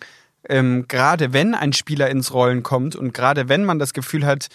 ähm, 0.47 0.85
gerade 0.87 1.33
wenn 1.33 1.53
ein 1.53 1.73
Spieler 1.73 2.09
ins 2.09 2.33
Rollen 2.33 2.63
kommt 2.63 2.95
und 2.95 3.13
gerade 3.13 3.49
wenn 3.49 3.65
man 3.65 3.79
das 3.79 3.93
Gefühl 3.93 4.25
hat, 4.25 4.47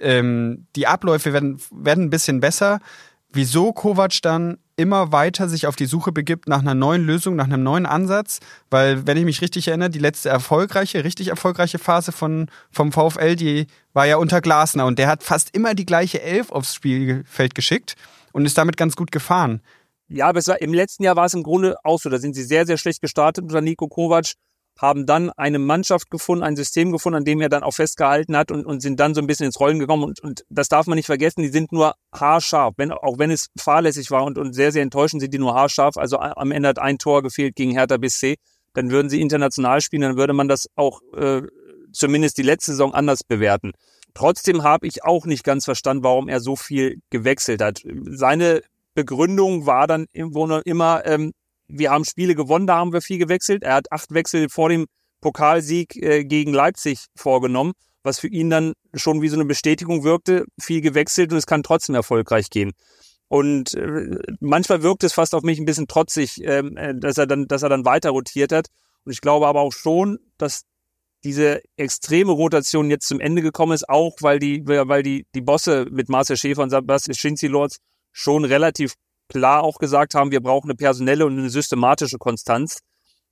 ähm, 0.00 0.66
die 0.76 0.86
Abläufe 0.86 1.32
werden, 1.32 1.60
werden 1.72 2.04
ein 2.04 2.10
bisschen 2.10 2.40
besser. 2.40 2.80
Wieso 3.32 3.72
Kovac 3.72 4.22
dann 4.22 4.58
immer 4.80 5.12
weiter 5.12 5.48
sich 5.48 5.66
auf 5.66 5.76
die 5.76 5.86
Suche 5.86 6.12
begibt 6.12 6.48
nach 6.48 6.60
einer 6.60 6.74
neuen 6.74 7.04
Lösung, 7.04 7.36
nach 7.36 7.44
einem 7.44 7.62
neuen 7.62 7.86
Ansatz, 7.86 8.40
weil, 8.70 9.06
wenn 9.06 9.16
ich 9.16 9.24
mich 9.24 9.42
richtig 9.42 9.68
erinnere, 9.68 9.90
die 9.90 9.98
letzte 9.98 10.28
erfolgreiche, 10.28 11.04
richtig 11.04 11.28
erfolgreiche 11.28 11.78
Phase 11.78 12.12
von, 12.12 12.48
vom 12.70 12.92
VfL, 12.92 13.36
die 13.36 13.66
war 13.92 14.06
ja 14.06 14.16
unter 14.16 14.40
Glasner. 14.40 14.86
Und 14.86 14.98
der 14.98 15.08
hat 15.08 15.22
fast 15.22 15.54
immer 15.54 15.74
die 15.74 15.86
gleiche 15.86 16.22
Elf 16.22 16.50
aufs 16.50 16.74
Spielfeld 16.74 17.54
geschickt 17.54 17.94
und 18.32 18.46
ist 18.46 18.58
damit 18.58 18.76
ganz 18.76 18.96
gut 18.96 19.12
gefahren. 19.12 19.60
Ja, 20.08 20.28
aber 20.28 20.44
war, 20.46 20.60
im 20.60 20.74
letzten 20.74 21.04
Jahr 21.04 21.16
war 21.16 21.26
es 21.26 21.34
im 21.34 21.44
Grunde 21.44 21.76
auch 21.84 22.00
so, 22.00 22.08
da 22.08 22.18
sind 22.18 22.34
sie 22.34 22.42
sehr, 22.42 22.66
sehr 22.66 22.78
schlecht 22.78 23.00
gestartet 23.00 23.44
unter 23.44 23.60
Nico 23.60 23.86
Kovac 23.86 24.32
haben 24.80 25.04
dann 25.04 25.30
eine 25.30 25.58
Mannschaft 25.58 26.10
gefunden, 26.10 26.42
ein 26.42 26.56
System 26.56 26.90
gefunden, 26.90 27.18
an 27.18 27.24
dem 27.24 27.40
er 27.40 27.50
dann 27.50 27.62
auch 27.62 27.74
festgehalten 27.74 28.34
hat 28.36 28.50
und, 28.50 28.64
und 28.64 28.80
sind 28.80 28.98
dann 28.98 29.14
so 29.14 29.20
ein 29.20 29.26
bisschen 29.26 29.46
ins 29.46 29.60
Rollen 29.60 29.78
gekommen. 29.78 30.04
Und, 30.04 30.20
und 30.20 30.44
das 30.48 30.68
darf 30.68 30.86
man 30.86 30.96
nicht 30.96 31.06
vergessen, 31.06 31.42
die 31.42 31.48
sind 31.48 31.70
nur 31.70 31.94
haarscharf, 32.14 32.74
wenn, 32.78 32.90
auch 32.90 33.18
wenn 33.18 33.30
es 33.30 33.48
fahrlässig 33.58 34.10
war 34.10 34.24
und, 34.24 34.38
und 34.38 34.54
sehr, 34.54 34.72
sehr 34.72 34.82
enttäuschend 34.82 35.20
sind 35.20 35.34
die 35.34 35.38
nur 35.38 35.54
haarscharf. 35.54 35.98
Also 35.98 36.18
am 36.18 36.50
Ende 36.50 36.68
hat 36.68 36.78
ein 36.78 36.96
Tor 36.96 37.22
gefehlt 37.22 37.56
gegen 37.56 37.72
Hertha 37.72 37.98
BSC. 37.98 38.36
Dann 38.72 38.90
würden 38.90 39.10
sie 39.10 39.20
international 39.20 39.80
spielen, 39.82 40.02
dann 40.02 40.16
würde 40.16 40.32
man 40.32 40.48
das 40.48 40.68
auch 40.76 41.02
äh, 41.14 41.42
zumindest 41.92 42.38
die 42.38 42.42
letzte 42.42 42.72
Saison 42.72 42.94
anders 42.94 43.22
bewerten. 43.22 43.72
Trotzdem 44.14 44.62
habe 44.62 44.86
ich 44.86 45.04
auch 45.04 45.26
nicht 45.26 45.44
ganz 45.44 45.64
verstanden, 45.66 46.04
warum 46.04 46.28
er 46.28 46.40
so 46.40 46.56
viel 46.56 47.00
gewechselt 47.10 47.60
hat. 47.60 47.82
Seine 48.06 48.62
Begründung 48.94 49.66
war 49.66 49.86
dann 49.86 50.06
im 50.12 50.32
Grunde 50.32 50.62
immer, 50.64 51.04
ähm, 51.04 51.32
wir 51.72 51.90
haben 51.90 52.04
Spiele 52.04 52.34
gewonnen, 52.34 52.66
da 52.66 52.76
haben 52.76 52.92
wir 52.92 53.00
viel 53.00 53.18
gewechselt. 53.18 53.62
Er 53.62 53.74
hat 53.74 53.92
acht 53.92 54.12
Wechsel 54.12 54.48
vor 54.48 54.68
dem 54.68 54.86
Pokalsieg 55.20 55.96
äh, 55.96 56.24
gegen 56.24 56.52
Leipzig 56.52 57.06
vorgenommen, 57.16 57.72
was 58.02 58.20
für 58.20 58.28
ihn 58.28 58.50
dann 58.50 58.72
schon 58.94 59.22
wie 59.22 59.28
so 59.28 59.36
eine 59.36 59.44
Bestätigung 59.44 60.04
wirkte. 60.04 60.44
Viel 60.60 60.80
gewechselt 60.80 61.32
und 61.32 61.38
es 61.38 61.46
kann 61.46 61.62
trotzdem 61.62 61.94
erfolgreich 61.94 62.50
gehen. 62.50 62.72
Und 63.28 63.74
äh, 63.74 64.18
manchmal 64.40 64.82
wirkt 64.82 65.04
es 65.04 65.12
fast 65.12 65.34
auf 65.34 65.42
mich 65.42 65.58
ein 65.58 65.64
bisschen 65.64 65.86
trotzig, 65.86 66.40
ähm, 66.42 66.76
äh, 66.76 66.94
dass 66.96 67.16
er 67.16 67.26
dann, 67.26 67.46
dass 67.46 67.62
er 67.62 67.68
dann 67.68 67.84
weiter 67.84 68.10
rotiert 68.10 68.52
hat. 68.52 68.66
Und 69.04 69.12
ich 69.12 69.20
glaube 69.20 69.46
aber 69.46 69.60
auch 69.60 69.72
schon, 69.72 70.18
dass 70.36 70.62
diese 71.22 71.60
extreme 71.76 72.32
Rotation 72.32 72.90
jetzt 72.90 73.06
zum 73.06 73.20
Ende 73.20 73.42
gekommen 73.42 73.72
ist, 73.72 73.88
auch 73.88 74.16
weil 74.20 74.38
die, 74.38 74.66
weil 74.66 75.02
die, 75.02 75.26
die 75.34 75.42
Bosse 75.42 75.86
mit 75.90 76.08
Marcel 76.08 76.36
Schäfer 76.36 76.62
und 76.62 76.70
Sebastian 76.70 77.14
Schinzi 77.14 77.46
Lords 77.46 77.76
schon 78.12 78.44
relativ 78.44 78.94
klar 79.30 79.62
auch 79.62 79.78
gesagt 79.78 80.14
haben, 80.14 80.30
wir 80.30 80.40
brauchen 80.40 80.68
eine 80.68 80.76
personelle 80.76 81.24
und 81.24 81.38
eine 81.38 81.50
systematische 81.50 82.18
Konstanz. 82.18 82.80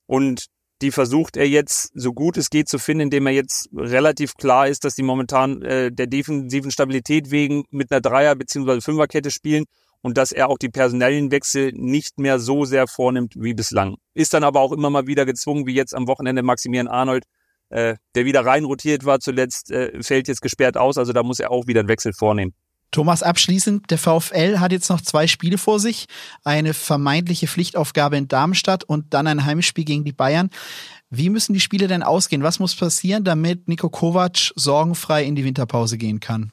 Und 0.07 0.47
die 0.81 0.93
versucht 0.93 1.37
er 1.37 1.49
jetzt 1.49 1.91
so 1.95 2.13
gut 2.13 2.37
es 2.37 2.51
geht 2.51 2.69
zu 2.69 2.79
finden, 2.79 3.03
indem 3.03 3.27
er 3.27 3.33
jetzt 3.33 3.69
relativ 3.75 4.35
klar 4.35 4.69
ist, 4.69 4.85
dass 4.85 4.95
die 4.95 5.03
momentan 5.03 5.61
äh, 5.63 5.93
der 5.93 6.07
defensiven 6.07 6.71
Stabilität 6.71 7.31
wegen 7.31 7.65
mit 7.71 7.91
einer 7.91 8.01
Dreier- 8.01 8.37
bzw. 8.37 8.81
Fünferkette 8.81 9.31
spielen 9.31 9.65
und 10.01 10.17
dass 10.17 10.31
er 10.31 10.49
auch 10.49 10.59
die 10.59 10.69
personellen 10.69 11.33
Wechsel 11.33 11.73
nicht 11.75 12.19
mehr 12.19 12.39
so 12.39 12.65
sehr 12.65 12.87
vornimmt 12.87 13.35
wie 13.37 13.55
bislang. 13.55 13.97
Ist 14.15 14.33
dann 14.35 14.45
aber 14.45 14.61
auch 14.61 14.73
immer 14.73 14.91
mal 14.91 15.09
wieder 15.09 15.27
gezwungen, 15.27 15.67
wie 15.67 15.75
jetzt 15.75 15.95
am 15.95 16.07
Wochenende 16.07 16.45
Maximilian 16.45 16.89
Arnold, 16.89 17.25
äh, 17.71 17.97
der 18.15 18.25
wieder 18.25 18.47
reinrotiert 18.47 19.05
war 19.05 19.19
zuletzt, 19.19 19.73
äh, 19.73 20.01
fällt 20.03 20.29
jetzt 20.29 20.43
gesperrt 20.43 20.77
aus, 20.77 20.97
also 20.97 21.13
da 21.13 21.25
muss 21.25 21.41
er 21.41 21.51
auch 21.51 21.67
wieder 21.67 21.81
einen 21.81 21.89
Wechsel 21.89 22.13
vornehmen. 22.13 22.55
Thomas, 22.91 23.23
abschließend, 23.23 23.91
der 23.91 23.99
VfL 23.99 24.61
hat 24.61 24.73
jetzt 24.73 24.89
noch 24.89 25.01
zwei 25.01 25.27
Spiele 25.27 25.59
vor 25.59 25.79
sich. 25.79 26.07
Eine 26.43 26.73
vermeintliche 26.73 27.47
Pflichtaufgabe 27.47 28.17
in 28.17 28.29
Darmstadt 28.29 28.85
und 28.85 29.13
dann 29.13 29.27
ein 29.27 29.45
Heimspiel 29.45 29.85
gegen 29.85 30.05
die 30.05 30.13
Bayern. 30.13 30.51
Wie 31.11 31.29
müssen 31.29 31.53
die 31.53 31.61
Spiele 31.61 31.87
denn 31.87 32.03
ausgehen? 32.03 32.43
Was 32.43 32.59
muss 32.59 32.75
passieren, 32.75 33.25
damit 33.25 33.69
Nico 33.69 33.91
Kovac 33.91 34.53
sorgenfrei 34.55 35.25
in 35.25 35.35
die 35.35 35.45
Winterpause 35.45 35.99
gehen 35.99 36.21
kann? 36.21 36.53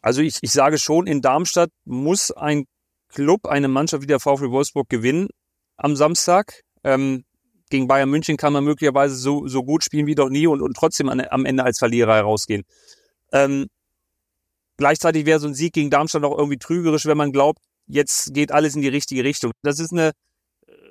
Also 0.00 0.20
ich, 0.20 0.38
ich 0.40 0.52
sage 0.52 0.78
schon, 0.78 1.06
in 1.06 1.22
Darmstadt 1.22 1.70
muss 1.84 2.30
ein 2.30 2.64
Club, 3.08 3.46
eine 3.46 3.68
Mannschaft 3.68 4.02
wie 4.02 4.06
der 4.06 4.20
VfL 4.20 4.50
Wolfsburg 4.50 4.88
gewinnen 4.88 5.28
am 5.76 5.96
Samstag. 5.96 6.62
Ähm, 6.82 7.24
gegen 7.70 7.88
Bayern 7.88 8.10
München 8.10 8.36
kann 8.36 8.52
man 8.52 8.64
möglicherweise 8.64 9.16
so, 9.16 9.48
so 9.48 9.62
gut 9.64 9.84
spielen 9.84 10.06
wie 10.06 10.14
doch 10.14 10.28
nie 10.28 10.46
und, 10.46 10.60
und 10.60 10.76
trotzdem 10.76 11.08
an, 11.08 11.20
am 11.20 11.46
Ende 11.46 11.64
als 11.64 11.78
Verlierer 11.78 12.14
herausgehen. 12.14 12.64
Ähm, 13.32 13.66
Gleichzeitig 14.76 15.26
wäre 15.26 15.40
so 15.40 15.46
ein 15.46 15.54
Sieg 15.54 15.72
gegen 15.72 15.90
Darmstadt 15.90 16.24
auch 16.24 16.36
irgendwie 16.36 16.58
trügerisch, 16.58 17.06
wenn 17.06 17.16
man 17.16 17.32
glaubt, 17.32 17.60
jetzt 17.86 18.34
geht 18.34 18.52
alles 18.52 18.74
in 18.74 18.82
die 18.82 18.88
richtige 18.88 19.24
Richtung. 19.24 19.52
Das 19.62 19.78
ist 19.78 19.92
eine, 19.92 20.12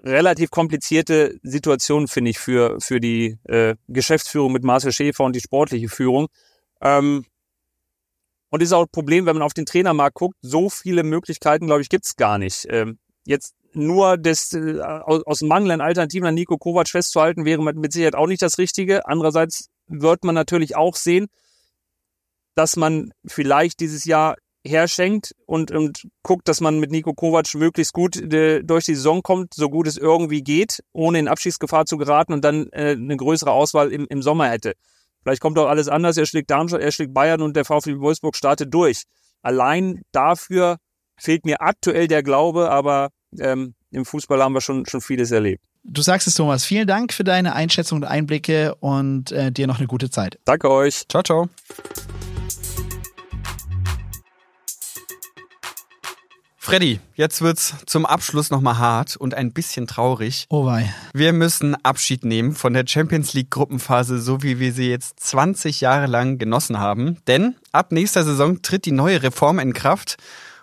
relativ 0.04 0.52
komplizierte 0.52 1.40
Situation, 1.44 2.08
finde 2.08 2.32
ich, 2.32 2.40
für, 2.40 2.80
für 2.82 3.00
die 3.00 3.38
äh, 3.46 3.76
Geschäftsführung 3.88 4.52
mit 4.52 4.64
Marcel 4.64 4.92
Schäfer 4.92 5.24
und 5.24 5.36
die 5.36 5.42
sportliche 5.42 5.90
Führung. 5.90 6.28
Ähm, 6.82 7.26
und 8.50 8.62
ist 8.62 8.74
auch 8.74 8.84
ein 8.84 8.92
Problem, 8.92 9.26
wenn 9.26 9.36
man 9.36 9.44
auf 9.44 9.54
den 9.54 9.66
Trainermarkt 9.66 10.16
guckt, 10.16 10.38
so 10.42 10.70
viele 10.70 11.04
Möglichkeiten, 11.04 11.66
glaube 11.66 11.82
ich, 11.82 11.90
gibt's 11.90 12.16
gar 12.16 12.38
nicht. 12.38 12.68
Ähm, 12.70 13.00
jetzt 13.26 13.56
nur 13.74 14.18
das, 14.18 14.54
äh, 14.54 14.80
aus, 14.82 15.24
aus 15.26 15.42
Mangel 15.42 15.72
an 15.72 15.82
Alternativen 15.82 16.28
an 16.28 16.36
Nico 16.36 16.58
Kovac 16.58 16.90
festzuhalten, 16.90 17.46
wäre 17.46 17.64
mit 17.64 17.94
Sicherheit 17.94 18.16
auch 18.16 18.28
nicht 18.28 18.42
das 18.42 18.60
Richtige. 18.60 19.08
Andererseits 19.08 19.70
wird 19.88 20.24
man 20.24 20.36
natürlich 20.36 20.76
auch 20.76 20.96
sehen, 20.96 21.28
dass 22.56 22.76
man 22.76 23.12
vielleicht 23.26 23.80
dieses 23.80 24.06
Jahr 24.06 24.36
herschenkt 24.66 25.36
und, 25.46 25.72
und 25.72 26.08
guckt, 26.22 26.48
dass 26.48 26.62
man 26.62 26.80
mit 26.80 26.92
Nico 26.92 27.14
Kovac 27.14 27.54
möglichst 27.56 27.94
gut 27.94 28.16
de, 28.16 28.60
äh, 28.60 28.64
durch 28.64 28.86
die 28.86 28.96
Saison 28.96 29.22
kommt, 29.22 29.54
so 29.54 29.70
gut 29.70 29.88
es 29.88 29.98
irgendwie 29.98 30.42
geht, 30.42 30.82
ohne 30.94 31.20
in 31.20 31.28
Abschiedsgefahr 31.28 31.86
zu 31.86 31.98
geraten 31.98 32.34
und 32.34 32.44
dann 32.44 32.68
äh, 32.72 32.92
eine 32.92 33.18
größere 33.18 33.52
Auswahl 33.52 33.92
im, 33.92 34.08
im 34.10 34.22
Sommer 34.22 34.50
hätte. 34.50 34.74
Vielleicht 35.22 35.42
kommt 35.42 35.58
auch 35.58 35.68
alles 35.68 35.88
anders, 35.88 36.18
er 36.18 36.26
schlägt 36.26 36.50
Darmstadt, 36.50 36.82
er 36.82 36.92
schlägt 36.92 37.14
Bayern 37.14 37.42
und 37.42 37.56
der 37.56 37.66
VfB 37.66 38.00
Wolfsburg 38.00 38.36
startet 38.36 38.74
durch. 38.74 39.04
Allein 39.42 40.02
dafür 40.12 40.78
fehlt 41.18 41.46
mir 41.46 41.62
aktuell 41.62 42.08
der 42.08 42.24
Glaube, 42.24 42.70
aber 42.72 43.10
ähm, 43.40 43.76
im 43.92 44.06
Fußball 44.06 44.42
haben 44.42 44.54
wir 44.54 44.62
schon, 44.62 44.86
schon 44.86 45.02
vieles 45.02 45.32
erlebt. 45.32 45.64
Du 45.84 46.02
sagst 46.02 46.28
es, 46.28 46.36
Thomas. 46.36 46.64
Vielen 46.64 46.88
Dank 46.88 47.14
für 47.14 47.26
deine 47.26 47.54
Einschätzung 47.54 48.00
und 48.00 48.06
Einblicke 48.06 48.76
und 48.76 49.32
äh, 49.34 49.52
dir 49.52 49.68
noch 49.68 49.80
eine 49.80 49.88
gute 49.88 50.10
Zeit. 50.10 50.40
Danke 50.46 50.70
euch. 50.70 51.04
Ciao, 51.10 51.24
ciao. 51.24 51.50
Freddy, 56.74 57.00
jetzt 57.14 57.44
wird's 57.44 57.76
zum 57.86 58.04
Abschluss 58.08 58.50
nochmal 58.50 58.80
hart 58.80 59.16
und 59.16 59.36
ein 59.36 59.54
bisschen 59.54 59.86
traurig. 59.86 60.48
Oh 60.50 60.66
wei. 60.66 60.92
Wir 61.14 61.32
müssen 61.32 61.76
Abschied 61.86 62.26
nehmen 62.26 62.56
von 62.56 62.74
der 62.74 62.86
Champions 62.88 63.36
League 63.36 63.52
Gruppenphase, 63.52 64.20
so 64.20 64.42
wie 64.42 64.58
wir 64.58 64.74
sie 64.74 64.90
jetzt 64.90 65.20
20 65.20 65.82
Jahre 65.82 66.08
lang 66.08 66.40
genossen 66.40 66.80
haben. 66.80 67.20
Denn 67.28 67.58
ab 67.74 67.92
nächster 67.92 68.24
Saison 68.24 68.64
tritt 68.64 68.88
die 68.88 68.92
neue 68.92 69.22
Reform 69.22 69.60
in 69.60 69.74
Kraft 69.74 70.18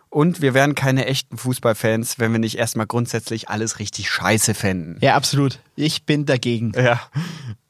und 0.08 0.42
wir 0.42 0.52
wären 0.52 0.74
keine 0.74 1.06
echten 1.06 1.38
Fußballfans, 1.38 2.18
wenn 2.18 2.32
wir 2.32 2.40
nicht 2.40 2.58
erstmal 2.58 2.88
grundsätzlich 2.88 3.48
alles 3.48 3.78
richtig 3.78 4.10
scheiße 4.10 4.54
fänden. 4.54 4.98
Ja, 5.00 5.14
absolut. 5.14 5.60
Ich 5.76 6.06
bin 6.06 6.26
dagegen. 6.26 6.72
Ja. 6.74 7.00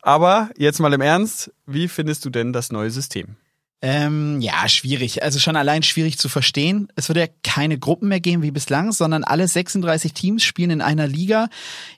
Aber 0.00 0.48
jetzt 0.56 0.80
mal 0.80 0.94
im 0.94 1.02
Ernst, 1.02 1.52
wie 1.66 1.88
findest 1.88 2.24
du 2.24 2.30
denn 2.30 2.54
das 2.54 2.72
neue 2.72 2.90
System? 2.90 3.36
Ähm, 3.82 4.42
ja, 4.42 4.68
schwierig. 4.68 5.22
Also 5.22 5.38
schon 5.38 5.56
allein 5.56 5.82
schwierig 5.82 6.18
zu 6.18 6.28
verstehen. 6.28 6.88
Es 6.96 7.08
wird 7.08 7.18
ja 7.18 7.26
keine 7.42 7.78
Gruppen 7.78 8.08
mehr 8.08 8.20
geben 8.20 8.42
wie 8.42 8.50
bislang, 8.50 8.92
sondern 8.92 9.24
alle 9.24 9.48
36 9.48 10.12
Teams 10.12 10.42
spielen 10.42 10.70
in 10.70 10.82
einer 10.82 11.06
Liga. 11.06 11.48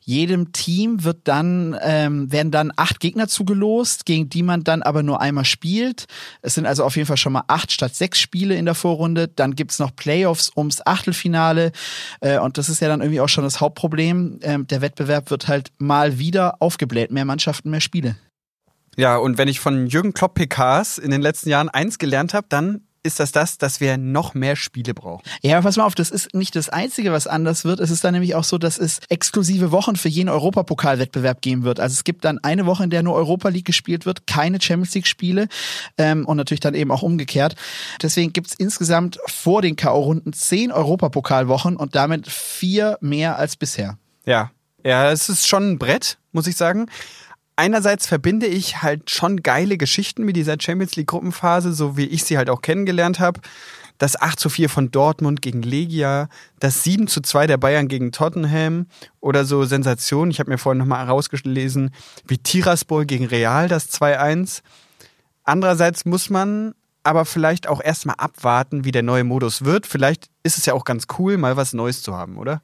Jedem 0.01 0.53
Team 0.53 1.03
wird 1.03 1.23
dann 1.25 1.77
ähm, 1.83 2.31
werden 2.31 2.53
dann 2.53 2.73
acht 2.77 3.01
Gegner 3.01 3.27
zugelost, 3.27 4.07
gegen 4.07 4.29
die 4.29 4.45
man 4.45 4.63
dann 4.63 4.83
aber 4.83 5.03
nur 5.03 5.21
einmal 5.21 5.45
spielt. 5.45 6.07
Es 6.41 6.55
sind 6.55 6.67
also 6.67 6.85
auf 6.85 6.95
jeden 6.95 7.09
Fall 7.09 7.17
schon 7.17 7.33
mal 7.33 7.45
acht 7.49 7.73
statt 7.73 7.97
sechs 7.97 8.21
Spiele 8.21 8.55
in 8.55 8.65
der 8.65 8.77
Vorrunde. 8.77 9.27
Dann 9.27 9.57
gibt's 9.57 9.81
noch 9.81 9.97
Playoffs 9.97 10.53
ums 10.57 10.87
Achtelfinale 10.87 11.73
äh, 12.21 12.39
und 12.39 12.59
das 12.59 12.69
ist 12.69 12.81
ja 12.81 12.87
dann 12.87 13.01
irgendwie 13.01 13.21
auch 13.21 13.29
schon 13.29 13.43
das 13.43 13.61
Hauptproblem. 13.61 14.39
Ähm, 14.43 14.69
der 14.69 14.83
Wettbewerb 14.83 15.31
wird 15.31 15.49
halt 15.49 15.73
mal 15.79 16.21
wieder 16.21 16.63
aufgebläht. 16.63 17.11
Mehr 17.11 17.25
Mannschaften, 17.25 17.71
mehr 17.71 17.81
Spiele. 17.81 18.15
Ja, 18.97 19.17
und 19.17 19.39
wenn 19.39 19.49
ich 19.49 19.61
von 19.61 19.87
Jürgen 19.87 20.13
Klopp 20.13 20.35
PKs 20.35 20.99
in 20.99 21.11
den 21.11 21.23
letzten 21.23 21.49
Jahren 21.49 21.69
eins 21.69 21.99
gelernt 21.99 22.35
habe, 22.35 22.47
dann 22.49 22.83
ist 23.03 23.19
das 23.21 23.33
das, 23.33 23.59
dass 23.59 23.81
wir 23.81 23.97
noch 23.97 24.35
mehr 24.35 24.55
Spiele 24.55 24.95
brauchen. 24.95 25.23
Ja, 25.43 25.61
pass 25.61 25.77
mal 25.77 25.85
auf, 25.85 25.95
das 25.95 26.11
ist 26.11 26.35
nicht 26.35 26.55
das 26.55 26.69
Einzige, 26.69 27.13
was 27.13 27.27
anders 27.27 27.65
wird. 27.65 27.81
Es 27.81 27.91
ist 27.91 28.05
dann 28.05 28.13
nämlich 28.13 28.35
auch 28.35 28.45
so, 28.45 28.59
dass 28.59 28.79
es 28.79 29.01
exklusive 29.09 29.73
Wochen 29.73 29.97
für 29.97 30.09
jeden 30.09 30.29
Europapokalwettbewerb 30.29 31.43
geben 31.43 31.65
wird. 31.65 31.81
Also 31.81 31.95
es 31.95 32.05
gibt 32.05 32.25
dann 32.25 32.39
eine 32.39 32.67
Woche, 32.67 32.85
in 32.85 32.91
der 32.91 33.03
nur 33.03 33.15
Europa 33.15 33.49
League 33.49 33.65
gespielt 33.65 34.07
wird, 34.07 34.27
keine 34.27 34.61
Champions 34.61 34.95
League 34.95 35.07
Spiele 35.07 35.49
ähm, 35.99 36.27
und 36.27 36.37
natürlich 36.37 36.61
dann 36.61 36.75
eben 36.75 36.93
auch 36.93 37.03
umgekehrt. 37.03 37.57
Deswegen 38.01 38.33
gibt's 38.33 38.55
insgesamt 38.55 39.19
vor 39.27 39.63
den 39.63 39.75
K.O.-Runden 39.75 40.33
zehn 40.33 40.71
Europapokalwochen 40.71 41.77
und 41.77 41.97
damit 41.97 42.29
vier 42.29 42.99
mehr 43.01 43.37
als 43.37 43.57
bisher. 43.57 43.99
Ja, 44.27 44.53
ja, 44.85 45.11
es 45.11 45.29
ist 45.29 45.49
schon 45.49 45.73
ein 45.73 45.79
Brett, 45.79 46.19
muss 46.33 46.47
ich 46.47 46.57
sagen 46.57 46.87
einerseits 47.57 48.07
verbinde 48.07 48.47
ich 48.47 48.83
halt 48.83 49.11
schon 49.11 49.43
geile 49.43 49.77
Geschichten 49.77 50.25
mit 50.25 50.37
dieser 50.37 50.57
Champions 50.61 50.97
League 50.97 51.09
Gruppenphase, 51.09 51.73
so 51.73 51.97
wie 51.97 52.07
ich 52.07 52.25
sie 52.25 52.39
halt 52.39 52.51
auch 52.51 52.63
kennengelernt 52.63 53.21
habe. 53.21 53.41
Das 53.99 54.21
8 54.21 54.41
zu 54.41 54.49
4 54.49 54.69
von 54.69 54.91
Dortmund 54.91 55.43
gegen 55.43 55.63
Legia, 55.63 56.29
das 56.59 56.83
7 56.83 57.07
zu 57.07 57.21
2 57.21 57.47
der 57.47 57.57
Bayern 57.57 57.87
gegen 57.87 58.11
Tottenham 58.11 58.87
oder 59.21 59.45
so 59.45 59.65
Sensationen. 59.65 60.31
Ich 60.31 60.41
habe 60.41 60.51
mir 60.51 60.59
vorhin 60.59 60.79
nochmal 60.79 61.07
herausgelesen, 61.07 61.91
wie 62.27 62.39
Tiraspol 62.39 63.07
gegen 63.07 63.27
Real, 63.27 63.69
das 63.69 63.93
2-1. 63.93 64.63
Andererseits 65.45 66.05
muss 66.05 66.31
man 66.31 66.75
aber 67.05 67.25
vielleicht 67.25 67.69
auch 67.69 67.83
erstmal 67.83 68.17
abwarten, 68.19 68.85
wie 68.85 68.93
der 68.93 69.03
neue 69.03 69.25
Modus 69.25 69.65
wird. 69.65 69.87
Vielleicht 69.87 70.32
ist 70.45 70.59
es 70.59 70.67
ja 70.67 70.75
auch 70.75 70.85
ganz 70.85 71.07
cool, 71.19 71.39
mal 71.39 71.57
was 71.57 71.73
Neues 71.73 72.03
zu 72.03 72.17
haben, 72.17 72.37
oder? 72.37 72.63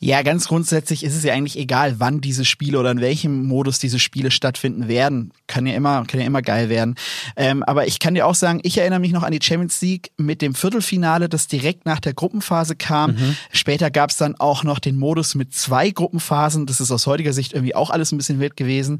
Ja, 0.00 0.22
ganz 0.22 0.48
grundsätzlich 0.48 1.04
ist 1.04 1.14
es 1.14 1.22
ja 1.22 1.32
eigentlich 1.32 1.56
egal, 1.56 2.00
wann 2.00 2.20
diese 2.20 2.44
Spiele 2.44 2.78
oder 2.78 2.90
in 2.90 3.00
welchem 3.00 3.46
Modus 3.46 3.78
diese 3.78 4.00
Spiele 4.00 4.32
stattfinden 4.32 4.88
werden. 4.88 5.32
Kann 5.46 5.64
ja 5.64 5.74
immer, 5.74 6.04
kann 6.06 6.18
ja 6.18 6.26
immer 6.26 6.42
geil 6.42 6.68
werden. 6.68 6.96
Ähm, 7.36 7.62
aber 7.62 7.86
ich 7.86 8.00
kann 8.00 8.14
dir 8.14 8.26
auch 8.26 8.34
sagen, 8.34 8.58
ich 8.64 8.78
erinnere 8.78 8.98
mich 8.98 9.12
noch 9.12 9.22
an 9.22 9.30
die 9.30 9.38
Champions 9.40 9.80
League 9.80 10.10
mit 10.16 10.42
dem 10.42 10.56
Viertelfinale, 10.56 11.28
das 11.28 11.46
direkt 11.46 11.86
nach 11.86 12.00
der 12.00 12.14
Gruppenphase 12.14 12.74
kam. 12.74 13.12
Mhm. 13.12 13.36
Später 13.52 13.92
gab 13.92 14.10
es 14.10 14.16
dann 14.16 14.34
auch 14.40 14.64
noch 14.64 14.80
den 14.80 14.96
Modus 14.96 15.36
mit 15.36 15.54
zwei 15.54 15.90
Gruppenphasen. 15.90 16.66
Das 16.66 16.80
ist 16.80 16.90
aus 16.90 17.06
heutiger 17.06 17.32
Sicht 17.32 17.52
irgendwie 17.52 17.76
auch 17.76 17.90
alles 17.90 18.10
ein 18.10 18.16
bisschen 18.16 18.40
wild 18.40 18.56
gewesen. 18.56 18.98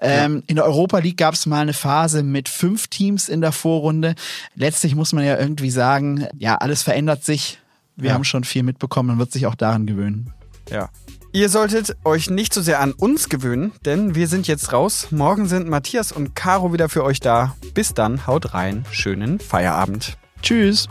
Ähm, 0.00 0.36
ja. 0.36 0.42
In 0.46 0.56
der 0.56 0.64
Europa 0.64 0.98
League 0.98 1.18
gab 1.18 1.34
es 1.34 1.44
mal 1.44 1.60
eine 1.60 1.74
Phase 1.74 2.22
mit 2.22 2.48
fünf 2.48 2.88
Teams 2.88 3.28
in 3.28 3.42
der 3.42 3.52
Vorrunde. 3.52 4.14
Letztlich 4.54 4.94
muss 4.94 5.12
man 5.12 5.26
ja 5.26 5.38
irgendwie 5.38 5.70
sagen, 5.70 6.26
ja, 6.38 6.56
alles 6.56 6.82
verändert 6.82 7.22
sich 7.22 7.58
wir 7.96 8.08
ja. 8.08 8.14
haben 8.14 8.24
schon 8.24 8.44
viel 8.44 8.62
mitbekommen 8.62 9.10
und 9.10 9.18
wird 9.18 9.32
sich 9.32 9.46
auch 9.46 9.54
daran 9.54 9.86
gewöhnen. 9.86 10.32
Ja. 10.70 10.90
Ihr 11.32 11.48
solltet 11.48 11.96
euch 12.04 12.30
nicht 12.30 12.54
so 12.54 12.62
sehr 12.62 12.80
an 12.80 12.92
uns 12.92 13.28
gewöhnen, 13.28 13.72
denn 13.84 14.14
wir 14.14 14.26
sind 14.26 14.48
jetzt 14.48 14.72
raus. 14.72 15.08
Morgen 15.10 15.46
sind 15.46 15.68
Matthias 15.68 16.12
und 16.12 16.34
Caro 16.34 16.72
wieder 16.72 16.88
für 16.88 17.04
euch 17.04 17.20
da. 17.20 17.56
Bis 17.74 17.92
dann, 17.92 18.26
haut 18.26 18.54
rein, 18.54 18.84
schönen 18.90 19.38
Feierabend. 19.38 20.16
Tschüss. 20.42 20.88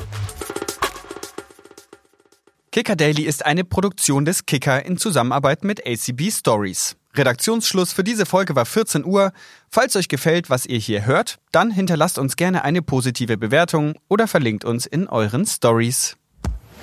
Kicker 2.71 2.95
Daily 2.95 3.23
ist 3.23 3.45
eine 3.45 3.63
Produktion 3.63 4.25
des 4.25 4.45
Kicker 4.45 4.85
in 4.85 4.97
Zusammenarbeit 4.97 5.63
mit 5.63 5.87
ACB 5.87 6.29
Stories. 6.29 6.97
Redaktionsschluss 7.15 7.93
für 7.93 8.03
diese 8.03 8.25
Folge 8.25 8.55
war 8.55 8.65
14 8.65 9.05
Uhr. 9.05 9.31
Falls 9.69 9.95
euch 9.95 10.09
gefällt, 10.09 10.49
was 10.49 10.65
ihr 10.65 10.77
hier 10.77 11.05
hört, 11.05 11.39
dann 11.51 11.71
hinterlasst 11.71 12.19
uns 12.19 12.35
gerne 12.35 12.63
eine 12.63 12.81
positive 12.81 13.37
Bewertung 13.37 13.95
oder 14.09 14.27
verlinkt 14.27 14.65
uns 14.65 14.85
in 14.85 15.07
euren 15.07 15.45
Stories. 15.45 16.17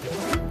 Thank 0.03 0.37
you. 0.37 0.42